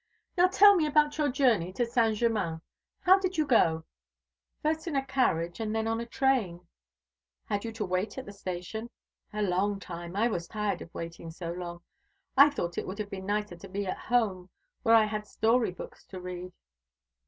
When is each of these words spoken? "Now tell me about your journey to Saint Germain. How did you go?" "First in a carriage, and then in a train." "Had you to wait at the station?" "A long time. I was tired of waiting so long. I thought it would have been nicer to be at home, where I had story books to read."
"Now 0.35 0.47
tell 0.47 0.75
me 0.75 0.87
about 0.87 1.19
your 1.19 1.29
journey 1.29 1.71
to 1.73 1.85
Saint 1.85 2.17
Germain. 2.17 2.61
How 3.01 3.19
did 3.19 3.37
you 3.37 3.45
go?" 3.45 3.83
"First 4.63 4.87
in 4.87 4.95
a 4.95 5.05
carriage, 5.05 5.59
and 5.59 5.75
then 5.75 5.85
in 5.85 5.99
a 5.99 6.07
train." 6.07 6.65
"Had 7.45 7.63
you 7.63 7.71
to 7.73 7.85
wait 7.85 8.17
at 8.17 8.25
the 8.25 8.31
station?" 8.33 8.89
"A 9.31 9.43
long 9.43 9.79
time. 9.79 10.15
I 10.15 10.27
was 10.27 10.47
tired 10.47 10.81
of 10.81 10.91
waiting 10.95 11.29
so 11.29 11.51
long. 11.51 11.83
I 12.35 12.49
thought 12.49 12.79
it 12.79 12.87
would 12.87 12.97
have 12.97 13.11
been 13.11 13.27
nicer 13.27 13.57
to 13.57 13.69
be 13.69 13.85
at 13.85 13.99
home, 13.99 14.49
where 14.81 14.95
I 14.95 15.05
had 15.05 15.27
story 15.27 15.69
books 15.69 16.03
to 16.05 16.19
read." 16.19 16.51